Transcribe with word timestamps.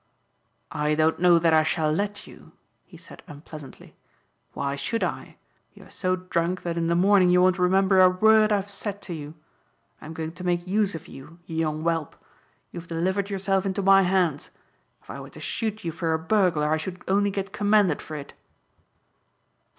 "I 0.71 0.95
don't 0.95 1.19
know 1.19 1.37
that 1.37 1.53
I 1.53 1.61
shall 1.61 1.91
let 1.93 2.25
you," 2.25 2.53
he 2.85 2.97
said 2.97 3.21
unpleasantly. 3.27 3.95
"Why 4.53 4.75
should 4.75 5.03
I? 5.03 5.37
You 5.75 5.83
are 5.83 5.91
so 5.91 6.15
drunk 6.15 6.63
that 6.63 6.75
in 6.75 6.87
the 6.87 6.95
morning 6.95 7.29
you 7.29 7.39
won't 7.39 7.59
remember 7.59 8.01
a 8.01 8.09
word 8.09 8.51
I've 8.51 8.67
said 8.67 8.99
to 9.03 9.13
you. 9.13 9.35
I'm 10.01 10.13
going 10.15 10.31
to 10.31 10.43
make 10.43 10.65
use 10.67 10.95
of 10.95 11.07
you, 11.07 11.37
you 11.45 11.55
young 11.57 11.83
whelp. 11.83 12.15
You've 12.71 12.87
delivered 12.87 13.29
yourself 13.29 13.63
into 13.63 13.83
my 13.83 14.01
hands. 14.01 14.49
If 15.03 15.11
I 15.11 15.19
were 15.19 15.29
to 15.29 15.39
shoot 15.39 15.83
you 15.83 15.91
for 15.91 16.13
a 16.13 16.17
burglar 16.17 16.73
I 16.73 16.77
should 16.77 17.03
only 17.07 17.29
get 17.29 17.53
commended 17.53 18.01
for 18.01 18.15
it." 18.15 18.33